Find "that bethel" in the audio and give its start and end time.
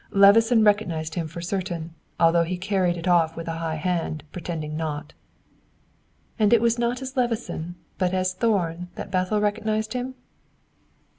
8.95-9.39